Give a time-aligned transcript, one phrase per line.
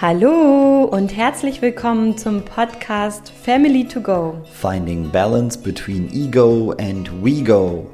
[0.00, 4.34] Hallo und herzlich willkommen zum Podcast Family to Go.
[4.52, 7.84] Finding balance between ego and we go.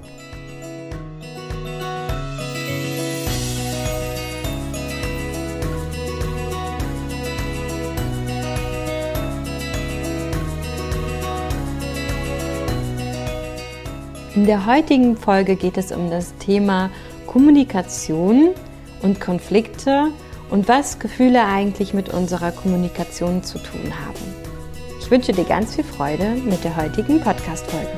[14.34, 16.91] In der heutigen Folge geht es um das Thema
[17.27, 18.51] Kommunikation
[19.01, 20.11] und Konflikte
[20.51, 24.45] und was Gefühle eigentlich mit unserer Kommunikation zu tun haben.
[25.01, 27.91] Ich wünsche dir ganz viel Freude mit der heutigen Podcast-Folge.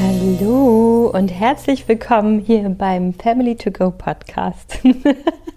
[0.00, 4.78] Hallo und herzlich willkommen hier beim Family to Go Podcast.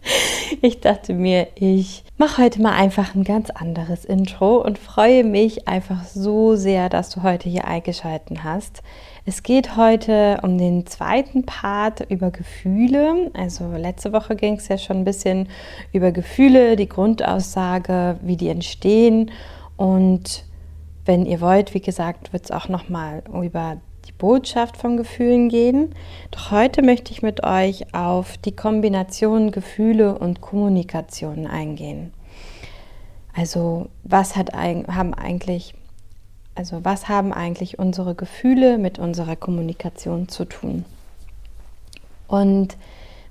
[0.61, 5.67] ich dachte mir, ich mache heute mal einfach ein ganz anderes Intro und freue mich
[5.67, 8.81] einfach so sehr, dass du heute hier eingeschaltet hast.
[9.25, 13.31] Es geht heute um den zweiten Part über Gefühle.
[13.33, 15.49] Also letzte Woche ging es ja schon ein bisschen
[15.93, 19.31] über Gefühle, die Grundaussage, wie die entstehen
[19.77, 20.43] und
[21.05, 23.77] wenn ihr wollt, wie gesagt, wird es auch noch mal über
[24.19, 25.95] Botschaft von Gefühlen gehen.
[26.29, 32.13] Doch heute möchte ich mit euch auf die Kombination Gefühle und Kommunikation eingehen.
[33.35, 35.73] Also was hat, haben eigentlich,
[36.53, 40.85] also was haben eigentlich unsere Gefühle mit unserer Kommunikation zu tun?
[42.27, 42.77] Und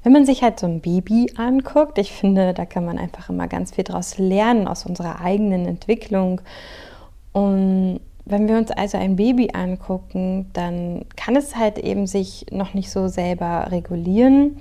[0.03, 3.49] wenn man sich halt so ein Baby anguckt, ich finde, da kann man einfach immer
[3.49, 6.41] ganz viel daraus lernen aus unserer eigenen Entwicklung.
[7.33, 12.75] Und wenn wir uns also ein Baby angucken, dann kann es halt eben sich noch
[12.75, 14.59] nicht so selber regulieren.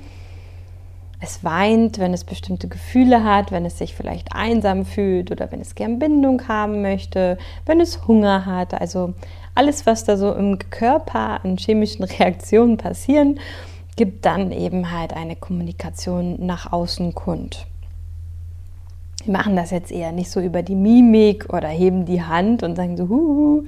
[1.20, 5.62] Es weint, wenn es bestimmte Gefühle hat, wenn es sich vielleicht einsam fühlt oder wenn
[5.62, 8.80] es gern Bindung haben möchte, wenn es Hunger hat.
[8.80, 9.16] Also
[9.56, 13.40] alles, was da so im Körper an chemischen Reaktionen passieren,
[13.96, 17.66] gibt dann eben halt eine Kommunikation nach außen kund.
[19.28, 22.78] Die machen das jetzt eher nicht so über die Mimik oder heben die Hand und
[22.78, 23.64] sagen so, Huhu.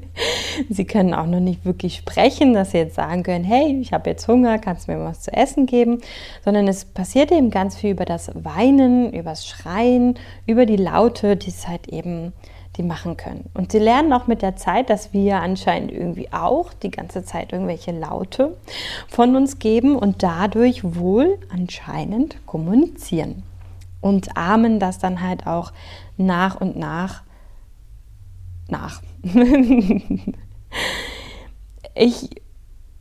[0.70, 4.08] sie können auch noch nicht wirklich sprechen, dass sie jetzt sagen können, hey, ich habe
[4.08, 6.00] jetzt Hunger, kannst du mir was zu essen geben,
[6.42, 10.14] sondern es passiert eben ganz viel über das Weinen, über das Schreien,
[10.46, 12.32] über die Laute, die es halt eben
[12.78, 13.50] die machen können.
[13.52, 17.52] Und sie lernen auch mit der Zeit, dass wir anscheinend irgendwie auch die ganze Zeit
[17.52, 18.56] irgendwelche Laute
[19.08, 23.42] von uns geben und dadurch wohl anscheinend kommunizieren
[24.00, 25.72] und ahmen das dann halt auch
[26.16, 27.22] nach und nach
[28.68, 29.00] nach.
[31.94, 32.30] ich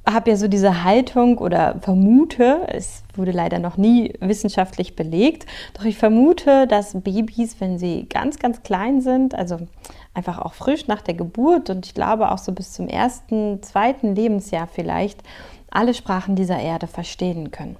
[0.07, 5.83] habe ja so diese Haltung oder vermute, es wurde leider noch nie wissenschaftlich belegt, doch
[5.83, 9.67] ich vermute, dass Babys, wenn sie ganz, ganz klein sind, also
[10.13, 14.13] einfach auch frisch nach der Geburt und ich glaube auch so bis zum ersten, zweiten
[14.13, 15.23] Lebensjahr vielleicht,
[15.71, 17.75] alle Sprachen dieser Erde verstehen können.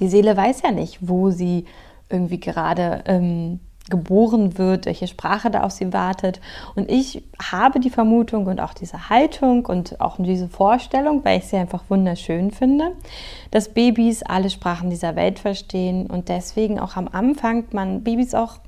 [0.00, 1.66] Die Seele weiß ja nicht, wo sie
[2.08, 6.40] irgendwie gerade ähm, geboren wird, welche Sprache da auf sie wartet.
[6.74, 11.46] Und ich habe die Vermutung und auch diese Haltung und auch diese Vorstellung, weil ich
[11.46, 12.92] sie einfach wunderschön finde,
[13.50, 18.58] dass Babys alle Sprachen dieser Welt verstehen und deswegen auch am Anfang man Babys auch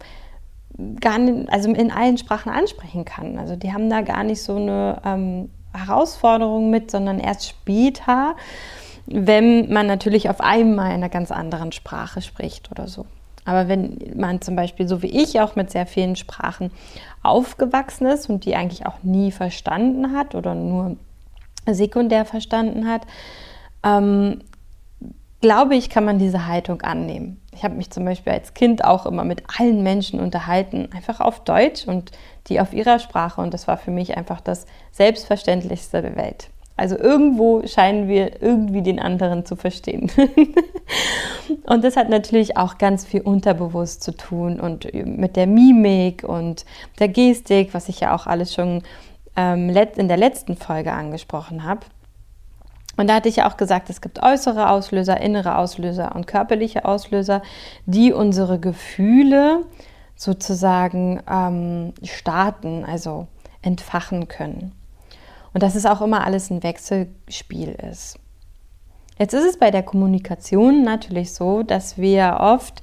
[1.00, 3.38] gar nicht, also in allen Sprachen ansprechen kann.
[3.38, 8.34] Also die haben da gar nicht so eine ähm, Herausforderung mit, sondern erst später
[9.06, 13.06] wenn man natürlich auf einmal in einer ganz anderen Sprache spricht oder so.
[13.44, 16.70] Aber wenn man zum Beispiel, so wie ich, auch mit sehr vielen Sprachen
[17.22, 20.96] aufgewachsen ist und die eigentlich auch nie verstanden hat oder nur
[21.66, 23.02] sekundär verstanden hat,
[23.82, 24.42] ähm,
[25.40, 27.40] glaube ich, kann man diese Haltung annehmen.
[27.52, 31.42] Ich habe mich zum Beispiel als Kind auch immer mit allen Menschen unterhalten, einfach auf
[31.44, 32.12] Deutsch und
[32.46, 33.40] die auf ihrer Sprache.
[33.40, 36.48] Und das war für mich einfach das Selbstverständlichste der Welt.
[36.76, 40.10] Also irgendwo scheinen wir irgendwie den anderen zu verstehen.
[41.66, 46.64] und das hat natürlich auch ganz viel unterbewusst zu tun und mit der Mimik und
[46.98, 48.82] der Gestik, was ich ja auch alles schon
[49.36, 51.80] ähm, in der letzten Folge angesprochen habe.
[52.96, 56.84] Und da hatte ich ja auch gesagt, es gibt äußere Auslöser, innere Auslöser und körperliche
[56.84, 57.42] Auslöser,
[57.86, 59.64] die unsere Gefühle
[60.14, 63.26] sozusagen ähm, starten, also
[63.62, 64.72] entfachen können.
[65.52, 68.18] Und dass es auch immer alles ein Wechselspiel ist.
[69.18, 72.82] Jetzt ist es bei der Kommunikation natürlich so, dass wir oft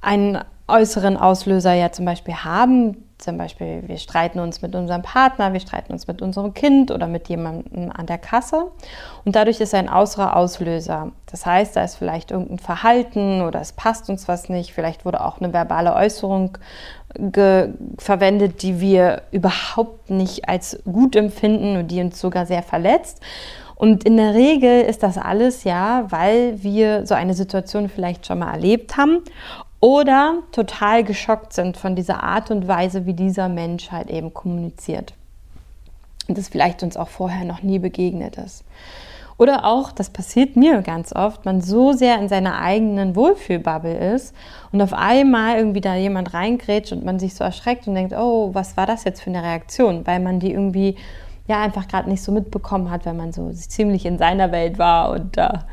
[0.00, 0.38] einen
[0.68, 5.60] äußeren Auslöser ja zum Beispiel haben, zum Beispiel, wir streiten uns mit unserem Partner, wir
[5.60, 8.70] streiten uns mit unserem Kind oder mit jemandem an der Kasse.
[9.24, 11.12] Und dadurch ist ein äußerer Auslöser.
[11.30, 14.72] Das heißt, da ist vielleicht irgendein Verhalten oder es passt uns was nicht.
[14.72, 16.58] Vielleicht wurde auch eine verbale Äußerung
[17.98, 23.20] verwendet, die wir überhaupt nicht als gut empfinden und die uns sogar sehr verletzt.
[23.74, 28.40] Und in der Regel ist das alles ja, weil wir so eine Situation vielleicht schon
[28.40, 29.22] mal erlebt haben
[29.80, 35.14] oder total geschockt sind von dieser Art und Weise, wie dieser Mensch halt eben kommuniziert.
[36.28, 38.64] Und das vielleicht uns auch vorher noch nie begegnet ist.
[39.40, 44.34] Oder auch, das passiert mir ganz oft, man so sehr in seiner eigenen Wohlfühlbubble ist
[44.70, 48.50] und auf einmal irgendwie da jemand reingrätscht und man sich so erschreckt und denkt, oh,
[48.52, 50.06] was war das jetzt für eine Reaktion?
[50.06, 50.96] Weil man die irgendwie
[51.48, 55.10] ja einfach gerade nicht so mitbekommen hat, weil man so ziemlich in seiner Welt war
[55.10, 55.64] und da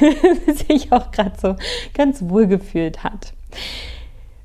[0.68, 1.56] sich auch gerade so
[1.94, 3.32] ganz wohl gefühlt hat.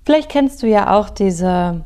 [0.06, 1.86] Vielleicht kennst du ja auch diese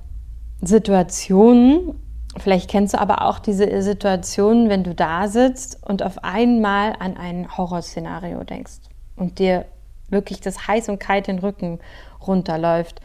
[0.62, 2.00] Situationen,
[2.38, 7.18] vielleicht kennst du aber auch diese Situationen, wenn du da sitzt und auf einmal an
[7.18, 8.80] ein Horrorszenario denkst
[9.16, 9.66] und dir
[10.10, 11.80] wirklich das heiß und kalt den Rücken
[12.26, 13.02] runterläuft,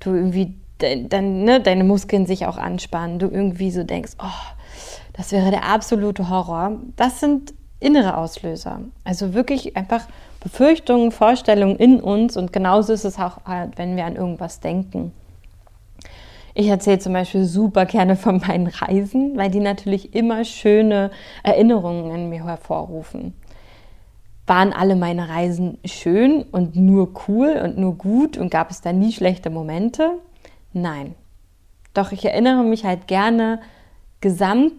[0.00, 4.54] du irgendwie dann, ne, deine Muskeln sich auch anspannen, du irgendwie so denkst, oh,
[5.12, 6.78] das wäre der absolute Horror.
[6.96, 8.80] Das sind innere Auslöser.
[9.04, 10.06] Also wirklich einfach
[10.40, 15.12] Befürchtungen, Vorstellungen in uns und genauso ist es auch, halt, wenn wir an irgendwas denken.
[16.54, 21.10] Ich erzähle zum Beispiel super gerne von meinen Reisen, weil die natürlich immer schöne
[21.42, 23.34] Erinnerungen in mir hervorrufen.
[24.46, 28.92] Waren alle meine Reisen schön und nur cool und nur gut und gab es da
[28.92, 30.18] nie schlechte Momente?
[30.72, 31.14] Nein.
[31.94, 33.60] Doch ich erinnere mich halt gerne
[34.20, 34.74] gesamt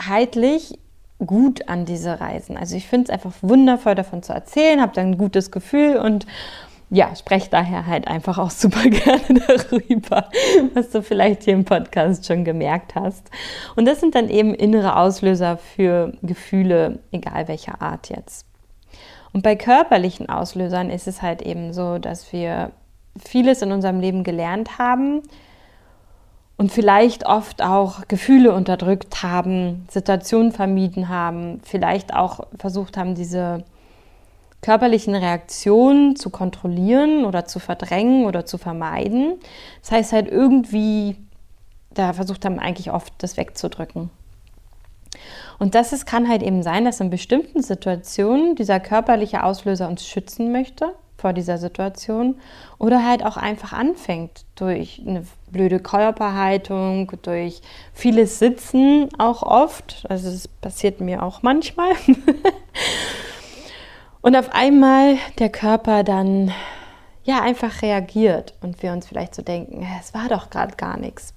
[0.00, 0.78] heitlich
[1.26, 2.56] gut an diese Reisen.
[2.56, 6.26] Also ich finde es einfach wundervoll davon zu erzählen, habe dann ein gutes Gefühl und
[6.90, 10.28] ja, spreche daher halt einfach auch super gerne darüber,
[10.74, 13.30] was du vielleicht hier im Podcast schon gemerkt hast.
[13.76, 18.46] Und das sind dann eben innere Auslöser für Gefühle, egal welcher Art jetzt.
[19.32, 22.72] Und bei körperlichen Auslösern ist es halt eben so, dass wir
[23.18, 25.22] vieles in unserem Leben gelernt haben,
[26.56, 33.64] und vielleicht oft auch Gefühle unterdrückt haben, Situationen vermieden haben, vielleicht auch versucht haben, diese
[34.60, 39.40] körperlichen Reaktionen zu kontrollieren oder zu verdrängen oder zu vermeiden.
[39.80, 41.16] Das heißt halt irgendwie,
[41.94, 44.10] da versucht haben eigentlich oft das wegzudrücken.
[45.58, 50.06] Und das ist, kann halt eben sein, dass in bestimmten Situationen dieser körperliche Auslöser uns
[50.06, 52.34] schützen möchte vor dieser Situation
[52.78, 57.62] oder halt auch einfach anfängt durch eine blöde Körperhaltung, durch
[57.94, 60.04] vieles Sitzen auch oft.
[60.08, 61.92] Also es passiert mir auch manchmal.
[64.20, 66.50] und auf einmal der Körper dann
[67.22, 71.34] ja einfach reagiert und wir uns vielleicht so denken, es war doch gerade gar nichts.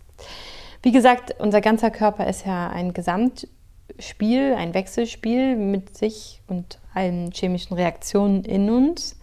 [0.81, 7.31] Wie gesagt, unser ganzer Körper ist ja ein Gesamtspiel, ein Wechselspiel mit sich und allen
[7.31, 9.19] chemischen Reaktionen in uns.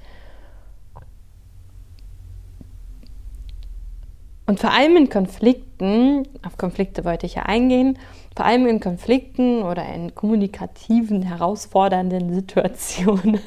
[4.47, 7.99] Und vor allem in Konflikten, auf Konflikte wollte ich ja eingehen,
[8.37, 13.41] vor allem in Konflikten oder in kommunikativen, herausfordernden Situationen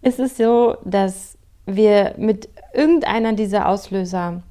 [0.00, 4.42] ist es so, dass wir mit irgendeiner dieser Auslöser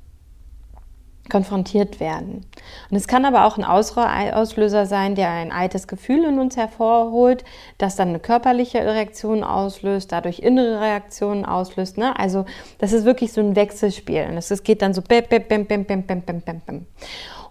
[1.29, 2.45] konfrontiert werden.
[2.89, 7.43] Und es kann aber auch ein Auslöser sein, der ein altes Gefühl in uns hervorholt,
[7.77, 11.97] das dann eine körperliche Reaktion auslöst, dadurch innere Reaktionen auslöst.
[11.97, 12.17] Ne?
[12.19, 12.45] Also
[12.79, 14.27] das ist wirklich so ein Wechselspiel.
[14.29, 16.85] Und es geht dann so bim, bim, bim, bim, bim, bim, bim, bim, bim.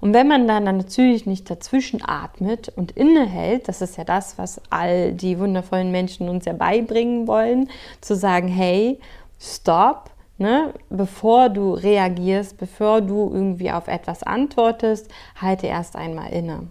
[0.00, 4.60] Und wenn man dann natürlich nicht dazwischen atmet und innehält, das ist ja das, was
[4.70, 7.68] all die wundervollen Menschen uns ja beibringen wollen,
[8.00, 8.98] zu sagen, hey,
[9.38, 10.72] stopp, Ne?
[10.88, 16.68] Bevor du reagierst, bevor du irgendwie auf etwas antwortest, halte erst einmal inne.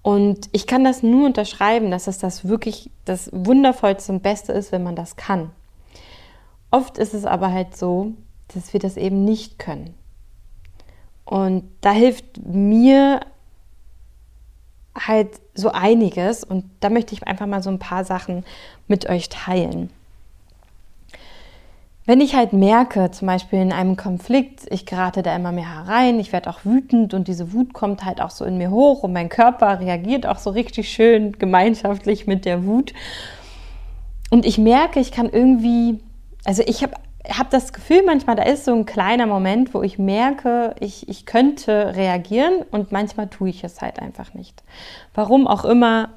[0.00, 4.72] Und ich kann das nur unterschreiben, dass es das wirklich das Wundervollste und Beste ist,
[4.72, 5.50] wenn man das kann.
[6.70, 8.12] Oft ist es aber halt so,
[8.48, 9.92] dass wir das eben nicht können.
[11.26, 13.20] Und da hilft mir
[14.98, 18.42] halt so einiges und da möchte ich einfach mal so ein paar Sachen
[18.88, 19.90] mit euch teilen.
[22.06, 26.18] Wenn ich halt merke, zum Beispiel in einem Konflikt, ich gerate da immer mehr herein,
[26.18, 29.12] ich werde auch wütend und diese Wut kommt halt auch so in mir hoch und
[29.12, 32.94] mein Körper reagiert auch so richtig schön gemeinschaftlich mit der Wut.
[34.30, 36.00] Und ich merke, ich kann irgendwie,
[36.44, 36.94] also ich habe
[37.28, 41.26] hab das Gefühl manchmal, da ist so ein kleiner Moment, wo ich merke, ich, ich
[41.26, 44.62] könnte reagieren und manchmal tue ich es halt einfach nicht.
[45.14, 46.08] Warum auch immer,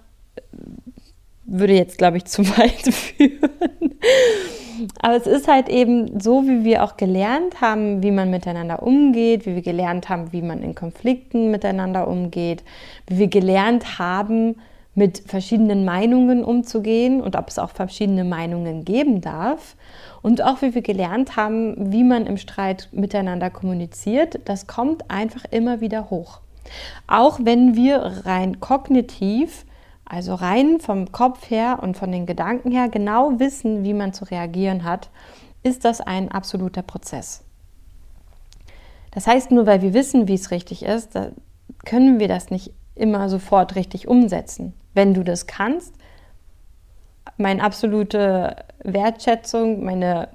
[1.46, 3.50] würde jetzt, glaube ich, zu weit führen.
[5.02, 9.46] Aber es ist halt eben so, wie wir auch gelernt haben, wie man miteinander umgeht,
[9.46, 12.64] wie wir gelernt haben, wie man in Konflikten miteinander umgeht,
[13.08, 14.56] wie wir gelernt haben,
[14.96, 19.76] mit verschiedenen Meinungen umzugehen und ob es auch verschiedene Meinungen geben darf.
[20.22, 25.46] Und auch wie wir gelernt haben, wie man im Streit miteinander kommuniziert, das kommt einfach
[25.50, 26.42] immer wieder hoch.
[27.08, 29.66] Auch wenn wir rein kognitiv,
[30.14, 34.26] also rein vom Kopf her und von den Gedanken her genau wissen, wie man zu
[34.26, 35.10] reagieren hat,
[35.64, 37.44] ist das ein absoluter Prozess.
[39.10, 41.18] Das heißt, nur weil wir wissen, wie es richtig ist,
[41.84, 44.74] können wir das nicht immer sofort richtig umsetzen.
[44.94, 45.96] Wenn du das kannst,
[47.38, 50.28] meine absolute Wertschätzung, meine,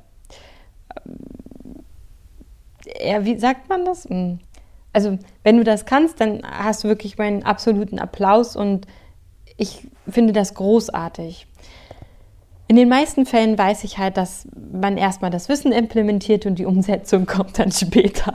[2.85, 4.07] äh, wie sagt man das?
[4.07, 4.41] Hm.
[4.93, 8.89] Also, wenn du das kannst, dann hast du wirklich meinen absoluten Applaus und
[9.59, 11.47] ich finde das großartig.
[12.69, 16.67] In den meisten Fällen weiß ich halt, dass man erstmal das Wissen implementiert und die
[16.67, 18.33] Umsetzung kommt dann später.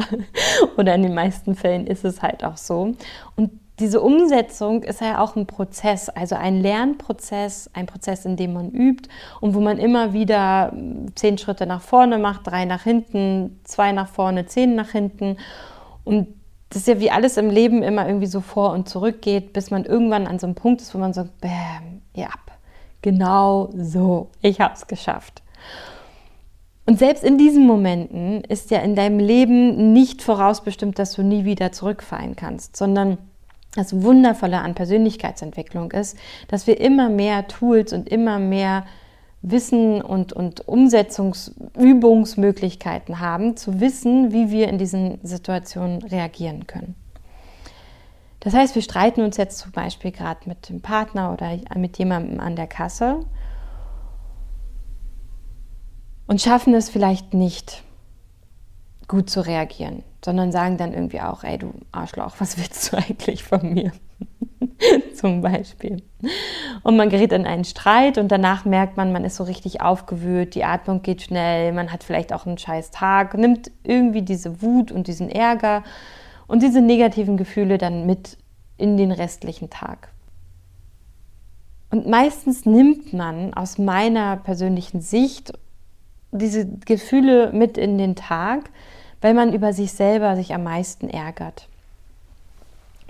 [0.78, 2.94] Oder in den meisten Fällen ist es halt auch so.
[3.36, 8.54] Und diese Umsetzung ist ja auch ein Prozess, also ein Lernprozess, ein Prozess, in dem
[8.54, 10.74] man übt und wo man immer wieder
[11.16, 15.38] zehn Schritte nach vorne macht, drei nach hinten, zwei nach vorne, zehn nach hinten.
[16.04, 16.28] Und
[16.74, 19.70] das ist ja wie alles im Leben immer irgendwie so vor und zurück geht, bis
[19.70, 22.30] man irgendwann an so einem Punkt ist, wo man sagt, bäm, ja,
[23.04, 25.44] genau so, ich habe es geschafft.
[26.88, 31.46] Und selbst in diesen Momenten ist ja in deinem Leben nicht vorausbestimmt, dass du nie
[31.46, 33.20] wieder zurückfallen kannst, sondern
[33.76, 38.86] das Wundervolle an Persönlichkeitsentwicklung ist, dass wir immer mehr Tools und immer mehr
[39.44, 46.96] Wissen und, und Umsetzungsübungsmöglichkeiten haben, zu wissen, wie wir in diesen Situationen reagieren können.
[48.40, 52.40] Das heißt, wir streiten uns jetzt zum Beispiel gerade mit dem Partner oder mit jemandem
[52.40, 53.20] an der Kasse
[56.28, 57.84] und schaffen es vielleicht nicht,
[59.08, 63.44] gut zu reagieren sondern sagen dann irgendwie auch, ey du Arschloch, was willst du eigentlich
[63.44, 63.92] von mir?
[65.16, 66.02] Zum Beispiel.
[66.84, 70.56] Und man gerät in einen Streit und danach merkt man, man ist so richtig aufgewühlt,
[70.56, 74.92] die Atmung geht schnell, man hat vielleicht auch einen scheiß Tag, nimmt irgendwie diese Wut
[74.92, 75.84] und diesen Ärger
[76.48, 78.38] und diese negativen Gefühle dann mit
[78.78, 80.10] in den restlichen Tag.
[81.90, 85.54] Und meistens nimmt man aus meiner persönlichen Sicht
[86.32, 88.72] diese Gefühle mit in den Tag,
[89.22, 91.70] weil man über sich selber sich am meisten ärgert,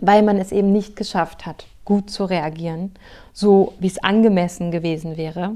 [0.06, 2.92] weil man es eben nicht geschafft hat, gut zu reagieren,
[3.32, 5.56] so wie es angemessen gewesen wäre.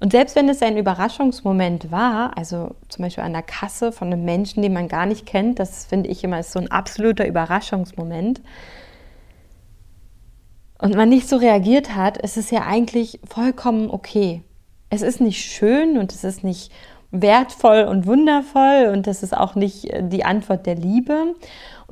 [0.00, 4.26] Und selbst wenn es ein Überraschungsmoment war, also zum Beispiel an der Kasse von einem
[4.26, 8.42] Menschen, den man gar nicht kennt, das finde ich immer ist so ein absoluter Überraschungsmoment,
[10.78, 14.42] und man nicht so reagiert hat, ist es ja eigentlich vollkommen okay.
[14.90, 16.70] Es ist nicht schön und es ist nicht
[17.10, 21.34] wertvoll und wundervoll und das ist auch nicht äh, die Antwort der Liebe.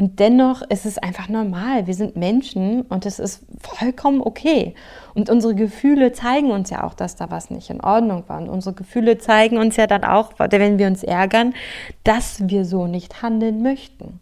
[0.02, 1.87] Und dennoch ist es einfach normal.
[1.87, 4.75] Wir sind Menschen und es ist vollkommen okay.
[5.14, 8.40] Und unsere Gefühle zeigen uns ja auch, dass da was nicht in Ordnung war.
[8.40, 11.54] Und unsere Gefühle zeigen uns ja dann auch, wenn wir uns ärgern,
[12.02, 14.18] dass wir so nicht handeln möchten.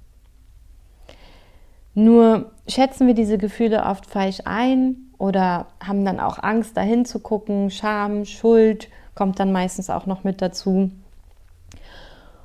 [1.94, 7.20] Nur schätzen wir diese Gefühle oft falsch ein oder haben dann auch Angst, dahin zu
[7.20, 10.90] gucken, Scham, Schuld, kommt dann meistens auch noch mit dazu.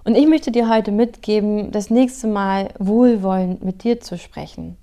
[0.05, 4.77] Und ich möchte dir heute mitgeben, das nächste Mal wohlwollend mit dir zu sprechen.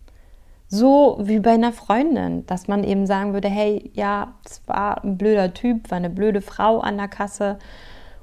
[0.66, 5.16] So wie bei einer Freundin, dass man eben sagen würde, hey, ja, es war ein
[5.18, 7.58] blöder Typ, war eine blöde Frau an der Kasse.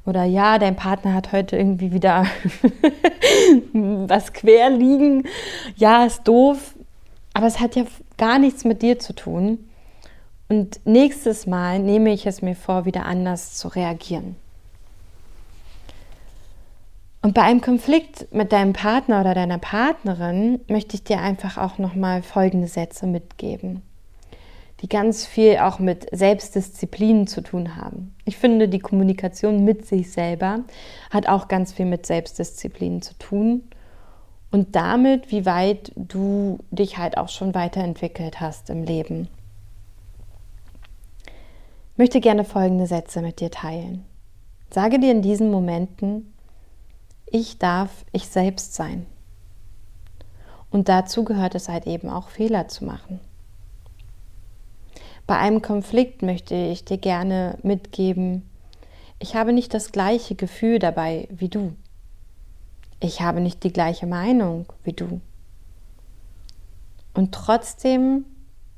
[0.05, 2.25] Oder ja, dein Partner hat heute irgendwie wieder
[3.73, 5.23] was quer liegen.
[5.77, 6.75] Ja, ist doof.
[7.33, 7.83] Aber es hat ja
[8.17, 9.69] gar nichts mit dir zu tun.
[10.49, 14.35] Und nächstes Mal nehme ich es mir vor, wieder anders zu reagieren.
[17.21, 21.77] Und bei einem Konflikt mit deinem Partner oder deiner Partnerin möchte ich dir einfach auch
[21.77, 23.81] nochmal folgende Sätze mitgeben,
[24.81, 28.15] die ganz viel auch mit Selbstdisziplin zu tun haben.
[28.23, 30.61] Ich finde, die Kommunikation mit sich selber
[31.09, 33.63] hat auch ganz viel mit Selbstdisziplin zu tun
[34.51, 39.27] und damit, wie weit du dich halt auch schon weiterentwickelt hast im Leben
[41.99, 44.05] möchte gerne folgende Sätze mit dir teilen.
[44.71, 46.33] Sage dir in diesen Momenten,
[47.31, 49.05] ich darf ich selbst sein.
[50.71, 53.19] Und dazu gehört es halt eben auch Fehler zu machen.
[55.25, 58.49] Bei einem Konflikt möchte ich dir gerne mitgeben,
[59.21, 61.73] ich habe nicht das gleiche Gefühl dabei wie du.
[63.01, 65.19] Ich habe nicht die gleiche Meinung wie du.
[67.13, 68.25] Und trotzdem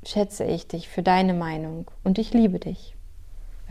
[0.04, 2.96] schätze ich dich für deine Meinung und ich liebe dich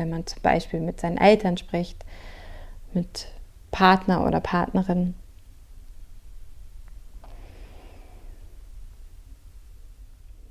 [0.02, 2.04] wenn man zum Beispiel mit seinen Eltern spricht,
[2.94, 3.28] mit
[3.72, 5.16] Partner oder Partnerin.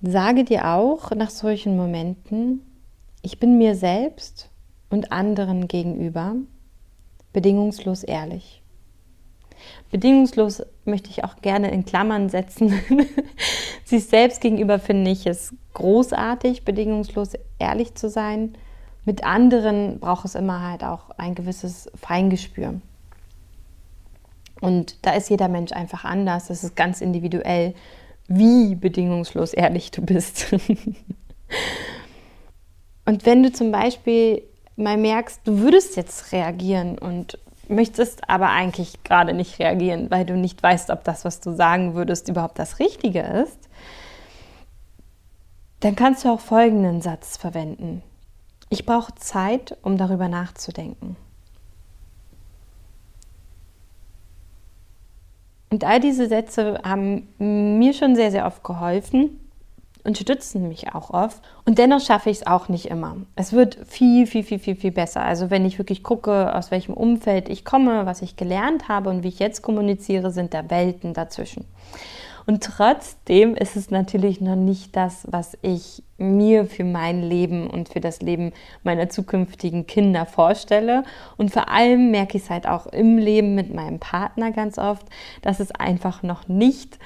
[0.02, 2.62] Sage dir auch nach solchen Momenten,
[3.22, 4.48] ich bin mir selbst
[4.88, 6.36] und anderen gegenüber
[7.34, 8.62] bedingungslos ehrlich.
[9.90, 12.80] Bedingungslos möchte ich auch gerne in Klammern setzen.
[13.84, 18.54] Sich selbst gegenüber finde ich es großartig, bedingungslos ehrlich zu sein.
[19.04, 22.80] Mit anderen braucht es immer halt auch ein gewisses Feingespür.
[24.60, 26.48] Und da ist jeder Mensch einfach anders.
[26.48, 27.74] Das ist ganz individuell
[28.28, 30.52] wie bedingungslos ehrlich du bist.
[33.04, 34.42] und wenn du zum Beispiel
[34.76, 37.38] mal merkst, du würdest jetzt reagieren und
[37.68, 41.94] möchtest aber eigentlich gerade nicht reagieren, weil du nicht weißt, ob das, was du sagen
[41.94, 43.68] würdest, überhaupt das Richtige ist,
[45.80, 48.02] dann kannst du auch folgenden Satz verwenden.
[48.68, 51.16] Ich brauche Zeit, um darüber nachzudenken.
[55.70, 59.38] Und all diese Sätze haben mir schon sehr, sehr oft geholfen
[60.02, 61.40] und stützen mich auch oft.
[61.64, 63.16] Und dennoch schaffe ich es auch nicht immer.
[63.36, 65.22] Es wird viel, viel, viel, viel, viel besser.
[65.22, 69.22] Also wenn ich wirklich gucke, aus welchem Umfeld ich komme, was ich gelernt habe und
[69.22, 71.64] wie ich jetzt kommuniziere, sind da Welten dazwischen.
[72.46, 77.88] Und trotzdem ist es natürlich noch nicht das, was ich mir für mein Leben und
[77.88, 81.04] für das Leben meiner zukünftigen Kinder vorstelle.
[81.36, 85.06] Und vor allem merke ich es halt auch im Leben mit meinem Partner ganz oft,
[85.42, 86.98] dass es einfach noch nicht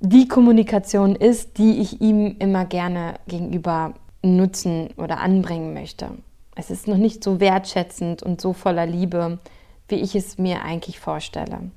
[0.00, 6.10] die Kommunikation ist, die ich ihm immer gerne gegenüber nutzen oder anbringen möchte.
[6.56, 9.38] Es ist noch nicht so wertschätzend und so voller Liebe,
[9.88, 11.70] wie ich es mir eigentlich vorstelle.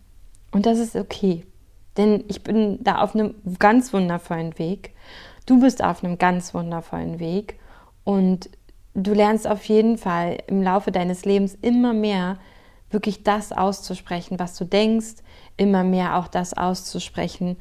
[0.52, 1.44] Und das ist okay.
[1.98, 4.94] Denn ich bin da auf einem ganz wundervollen Weg.
[5.46, 7.60] Du bist auf einem ganz wundervollen Weg.
[8.04, 8.50] Und
[8.94, 12.38] du lernst auf jeden Fall im Laufe deines Lebens immer mehr
[12.90, 15.16] wirklich das auszusprechen, was du denkst,
[15.58, 17.58] immer mehr auch das auszusprechen,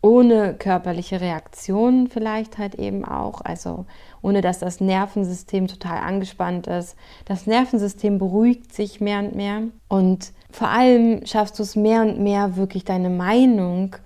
[0.00, 3.86] ohne körperliche Reaktionen vielleicht halt eben auch, also
[4.24, 6.96] ohne dass das Nervensystem total angespannt ist.
[7.26, 12.20] Das Nervensystem beruhigt sich mehr und mehr und vor allem schaffst du es mehr und
[12.20, 13.96] mehr, wirklich deine Meinung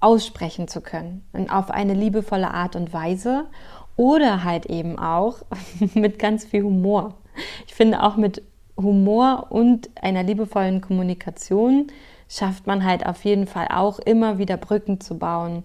[0.00, 1.24] aussprechen zu können.
[1.32, 3.44] Und auf eine liebevolle Art und Weise
[3.96, 5.42] oder halt eben auch
[5.94, 7.14] mit ganz viel Humor.
[7.68, 8.42] Ich finde auch mit
[8.76, 11.86] Humor und einer liebevollen Kommunikation
[12.28, 15.64] schafft man halt auf jeden Fall auch immer wieder Brücken zu bauen,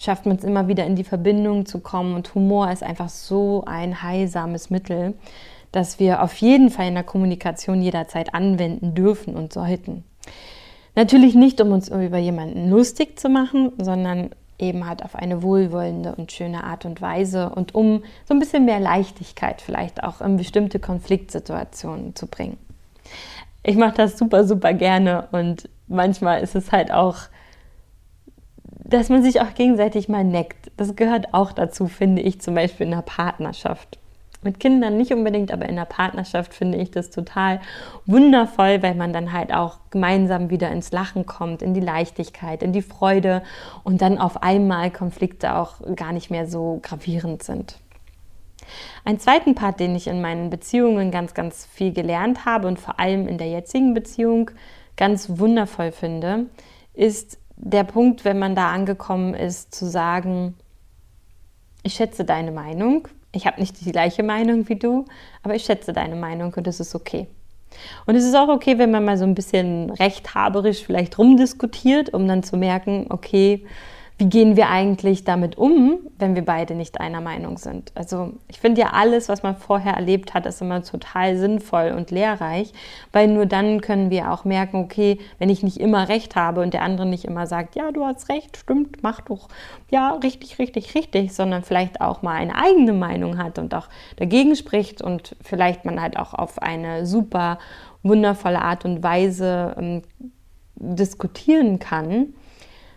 [0.00, 3.64] schafft man es immer wieder in die Verbindung zu kommen und Humor ist einfach so
[3.66, 5.14] ein heilsames Mittel
[5.72, 10.04] das wir auf jeden Fall in der Kommunikation jederzeit anwenden dürfen und sollten.
[10.94, 16.14] Natürlich nicht, um uns über jemanden lustig zu machen, sondern eben halt auf eine wohlwollende
[16.14, 20.36] und schöne Art und Weise und um so ein bisschen mehr Leichtigkeit vielleicht auch in
[20.36, 22.58] bestimmte Konfliktsituationen zu bringen.
[23.62, 27.16] Ich mache das super, super gerne und manchmal ist es halt auch,
[28.92, 30.70] dass man sich auch gegenseitig mal neckt.
[30.76, 33.98] Das gehört auch dazu, finde ich, zum Beispiel in einer Partnerschaft.
[34.44, 37.60] Mit Kindern nicht unbedingt, aber in der Partnerschaft finde ich das total
[38.06, 42.72] wundervoll, weil man dann halt auch gemeinsam wieder ins Lachen kommt, in die Leichtigkeit, in
[42.72, 43.42] die Freude
[43.84, 47.78] und dann auf einmal Konflikte auch gar nicht mehr so gravierend sind.
[49.04, 52.98] Ein zweiten Part, den ich in meinen Beziehungen ganz, ganz viel gelernt habe und vor
[52.98, 54.50] allem in der jetzigen Beziehung
[54.96, 56.46] ganz wundervoll finde,
[56.94, 60.54] ist der Punkt, wenn man da angekommen ist, zu sagen,
[61.84, 65.06] ich schätze deine Meinung, ich habe nicht die gleiche Meinung wie du,
[65.42, 67.28] aber ich schätze deine Meinung und das ist okay.
[68.04, 72.26] Und es ist auch okay, wenn man mal so ein bisschen rechthaberisch vielleicht rumdiskutiert, um
[72.26, 73.64] dann zu merken, okay,
[74.18, 77.92] wie gehen wir eigentlich damit um, wenn wir beide nicht einer Meinung sind?
[77.94, 82.10] Also ich finde ja alles, was man vorher erlebt hat, ist immer total sinnvoll und
[82.10, 82.72] lehrreich,
[83.10, 86.74] weil nur dann können wir auch merken, okay, wenn ich nicht immer recht habe und
[86.74, 89.48] der andere nicht immer sagt, ja, du hast recht, stimmt, mach doch,
[89.90, 94.54] ja, richtig, richtig, richtig, sondern vielleicht auch mal eine eigene Meinung hat und auch dagegen
[94.54, 97.58] spricht und vielleicht man halt auch auf eine super
[98.02, 100.02] wundervolle Art und Weise ähm,
[100.76, 102.34] diskutieren kann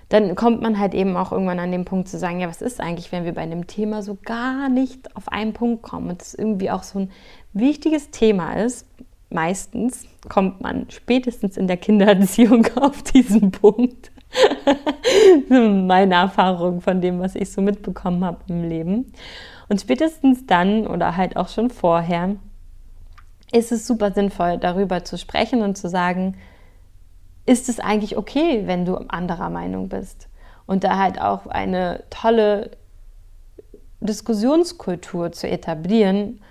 [0.09, 2.79] dann kommt man halt eben auch irgendwann an den Punkt zu sagen, ja, was ist
[2.79, 6.35] eigentlich, wenn wir bei einem Thema so gar nicht auf einen Punkt kommen und es
[6.35, 7.11] irgendwie auch so ein
[7.53, 8.87] wichtiges Thema ist.
[9.31, 14.11] Meistens kommt man spätestens in der Kindererziehung auf diesen Punkt.
[15.49, 19.11] Meine Erfahrung von dem, was ich so mitbekommen habe im Leben.
[19.69, 22.35] Und spätestens dann oder halt auch schon vorher
[23.51, 26.35] ist es super sinnvoll, darüber zu sprechen und zu sagen,
[27.45, 30.27] ist es eigentlich okay, wenn du anderer Meinung bist.
[30.65, 32.71] Und da halt auch eine tolle
[33.99, 36.41] Diskussionskultur zu etablieren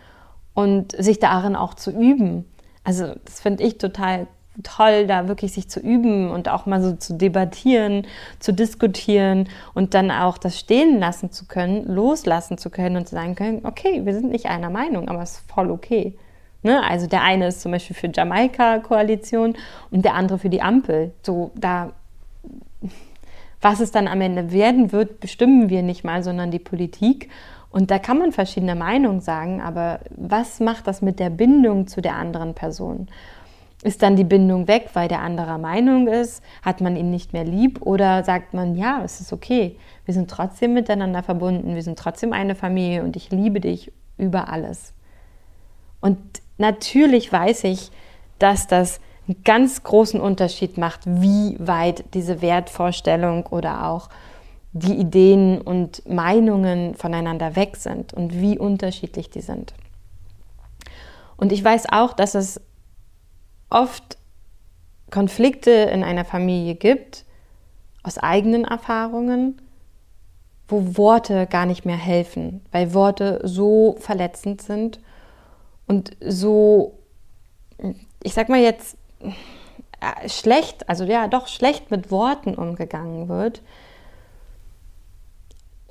[0.54, 2.44] und sich darin auch zu üben.
[2.84, 4.26] Also das finde ich total
[4.62, 8.06] toll, da wirklich sich zu üben und auch mal so zu debattieren,
[8.38, 13.16] zu diskutieren und dann auch das stehen lassen zu können, loslassen zu können und zu
[13.16, 16.16] sagen können, okay, wir sind nicht einer Meinung, aber es ist voll okay.
[16.64, 16.82] Ne?
[16.82, 19.54] Also der eine ist zum Beispiel für Jamaika-Koalition
[19.90, 21.12] und der andere für die Ampel.
[21.22, 21.92] So, da,
[23.60, 27.30] was es dann am Ende werden wird, bestimmen wir nicht mal, sondern die Politik.
[27.70, 32.00] Und da kann man verschiedene Meinungen sagen, aber was macht das mit der Bindung zu
[32.00, 33.08] der anderen Person?
[33.82, 36.42] Ist dann die Bindung weg, weil der anderer Meinung ist?
[36.62, 37.82] Hat man ihn nicht mehr lieb?
[37.82, 42.32] Oder sagt man, ja, es ist okay, wir sind trotzdem miteinander verbunden, wir sind trotzdem
[42.32, 44.94] eine Familie und ich liebe dich über alles.
[46.00, 46.18] Und
[46.58, 47.90] natürlich weiß ich,
[48.38, 54.08] dass das einen ganz großen Unterschied macht, wie weit diese Wertvorstellung oder auch
[54.72, 59.72] die Ideen und Meinungen voneinander weg sind und wie unterschiedlich die sind.
[61.36, 62.60] Und ich weiß auch, dass es
[63.70, 64.18] oft
[65.10, 67.24] Konflikte in einer Familie gibt,
[68.02, 69.60] aus eigenen Erfahrungen,
[70.68, 74.98] wo Worte gar nicht mehr helfen, weil Worte so verletzend sind
[75.86, 76.98] und so,
[78.22, 83.62] ich sag mal jetzt, äh, schlecht, also ja, doch schlecht mit Worten umgegangen wird,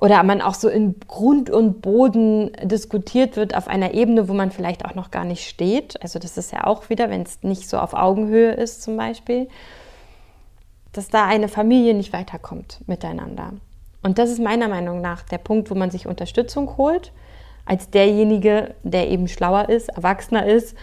[0.04, 4.50] oder man auch so in Grund und Boden diskutiert wird auf einer Ebene, wo man
[4.50, 6.02] vielleicht auch noch gar nicht steht.
[6.02, 9.48] Also das ist ja auch wieder, wenn es nicht so auf Augenhöhe ist zum Beispiel,
[10.92, 13.54] dass da eine Familie nicht weiterkommt miteinander.
[14.02, 17.12] Und das ist meiner Meinung nach der Punkt, wo man sich Unterstützung holt,
[17.64, 20.76] als derjenige, der eben schlauer ist, erwachsener ist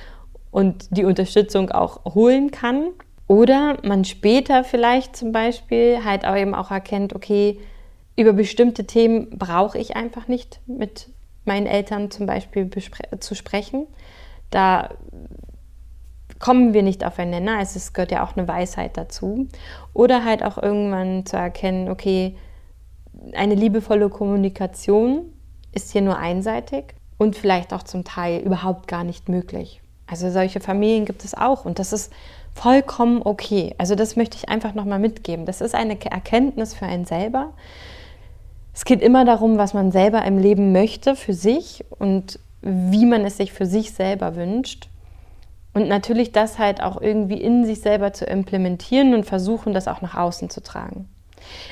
[0.50, 2.90] und die Unterstützung auch holen kann.
[3.28, 7.60] Oder man später vielleicht zum Beispiel halt auch eben auch erkennt, okay,
[8.18, 11.10] über bestimmte Themen brauche ich einfach nicht mit
[11.46, 12.70] meinen Eltern zum Beispiel
[13.20, 13.88] zu sprechen.
[14.50, 14.90] Da
[16.40, 17.58] kommen wir nicht aufeinander.
[17.58, 19.48] Also es gehört ja auch eine Weisheit dazu.
[19.94, 22.36] Oder halt auch irgendwann zu erkennen, okay,
[23.34, 25.32] eine liebevolle Kommunikation
[25.74, 29.82] ist hier nur einseitig und vielleicht auch zum Teil überhaupt gar nicht möglich.
[30.08, 32.12] Also solche Familien gibt es auch und das ist
[32.54, 33.74] vollkommen okay.
[33.78, 35.46] Also das möchte ich einfach nochmal mitgeben.
[35.46, 37.54] Das ist eine Erkenntnis für einen selber,
[38.74, 43.26] es geht immer darum, was man selber im Leben möchte für sich und wie man
[43.26, 44.90] es sich für sich selber wünscht.
[45.74, 50.02] Und natürlich das halt auch irgendwie in sich selber zu implementieren und versuchen, das auch
[50.02, 51.08] nach außen zu tragen.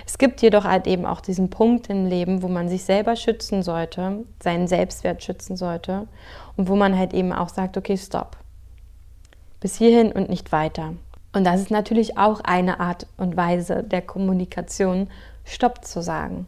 [0.06, 3.64] Es gibt jedoch halt eben auch diesen Punkt im Leben, wo man sich selber schützen
[3.64, 6.08] sollte, seinen Selbstwert schützen sollte
[6.58, 8.38] und wo man halt eben auch sagt, okay, stopp.
[9.60, 10.94] Bis hierhin und nicht weiter.
[11.34, 15.10] Und das ist natürlich auch eine Art und Weise der Kommunikation,
[15.44, 16.48] Stopp zu sagen.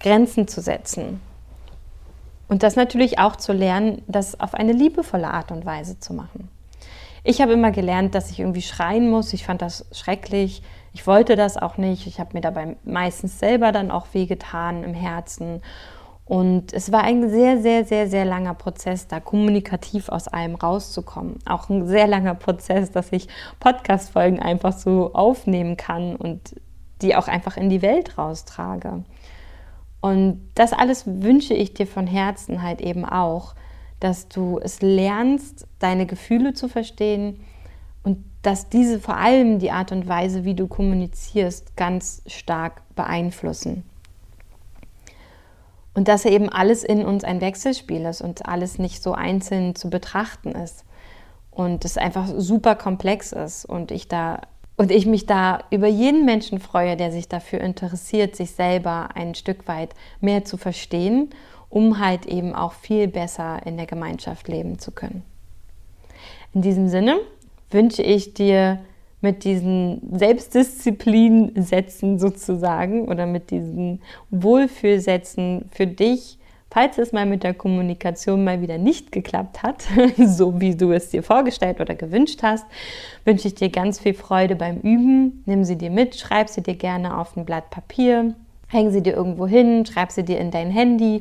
[0.00, 1.20] Grenzen zu setzen.
[2.48, 6.48] Und das natürlich auch zu lernen, das auf eine liebevolle Art und Weise zu machen.
[7.24, 9.32] Ich habe immer gelernt, dass ich irgendwie schreien muss.
[9.32, 10.62] Ich fand das schrecklich.
[10.92, 12.06] Ich wollte das auch nicht.
[12.06, 15.62] Ich habe mir dabei meistens selber dann auch wehgetan im Herzen.
[16.24, 21.38] Und es war ein sehr, sehr, sehr, sehr langer Prozess, da kommunikativ aus allem rauszukommen.
[21.46, 23.28] Auch ein sehr langer Prozess, dass ich
[23.60, 26.54] Podcast-Folgen einfach so aufnehmen kann und
[27.00, 29.04] die auch einfach in die Welt raustrage.
[30.00, 33.54] Und das alles wünsche ich dir von Herzen halt eben auch,
[34.00, 37.40] dass du es lernst, deine Gefühle zu verstehen
[38.42, 43.84] dass diese vor allem die Art und Weise, wie du kommunizierst, ganz stark beeinflussen.
[45.94, 49.90] Und dass eben alles in uns ein Wechselspiel ist und alles nicht so einzeln zu
[49.90, 50.84] betrachten ist.
[51.50, 54.40] Und es einfach super komplex ist und ich da
[54.76, 59.34] und ich mich da über jeden Menschen freue, der sich dafür interessiert, sich selber ein
[59.34, 61.30] Stück weit mehr zu verstehen,
[61.68, 65.24] um halt eben auch viel besser in der Gemeinschaft leben zu können.
[66.54, 67.20] In diesem Sinne
[67.72, 68.80] wünsche ich dir
[69.20, 76.38] mit diesen Selbstdisziplinsätzen sozusagen oder mit diesen Wohlfühlsätzen für dich
[76.72, 79.84] Falls es mal mit der Kommunikation mal wieder nicht geklappt hat,
[80.16, 82.64] so wie du es dir vorgestellt oder gewünscht hast,
[83.26, 85.42] wünsche ich dir ganz viel Freude beim Üben.
[85.44, 88.34] Nimm sie dir mit, schreib sie dir gerne auf ein Blatt Papier,
[88.68, 91.20] häng sie dir irgendwo hin, schreib sie dir in dein Handy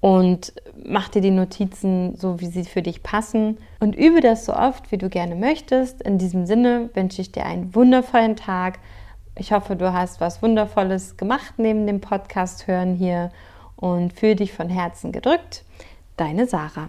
[0.00, 0.52] und
[0.84, 4.92] mach dir die Notizen so, wie sie für dich passen und übe das so oft,
[4.92, 6.02] wie du gerne möchtest.
[6.02, 8.78] In diesem Sinne wünsche ich dir einen wundervollen Tag.
[9.36, 13.30] Ich hoffe, du hast was Wundervolles gemacht neben dem Podcast hören hier
[13.76, 15.64] und fühle dich von Herzen gedrückt.
[16.16, 16.88] Deine Sarah.